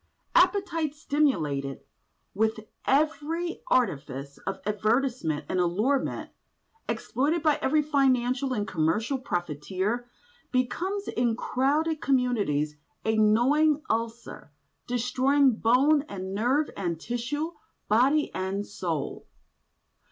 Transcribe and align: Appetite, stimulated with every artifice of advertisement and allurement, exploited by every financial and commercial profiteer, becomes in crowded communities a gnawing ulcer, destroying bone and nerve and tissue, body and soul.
Appetite, 0.33 0.95
stimulated 0.95 1.81
with 2.33 2.61
every 2.85 3.61
artifice 3.67 4.39
of 4.47 4.59
advertisement 4.65 5.45
and 5.47 5.59
allurement, 5.59 6.31
exploited 6.89 7.43
by 7.43 7.59
every 7.61 7.83
financial 7.83 8.51
and 8.51 8.67
commercial 8.67 9.19
profiteer, 9.19 10.09
becomes 10.51 11.07
in 11.07 11.35
crowded 11.35 12.01
communities 12.01 12.77
a 13.05 13.15
gnawing 13.15 13.83
ulcer, 13.91 14.51
destroying 14.87 15.57
bone 15.57 16.01
and 16.09 16.33
nerve 16.33 16.71
and 16.75 16.99
tissue, 16.99 17.51
body 17.87 18.33
and 18.33 18.65
soul. 18.65 19.27